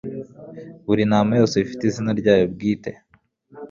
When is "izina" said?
1.85-2.11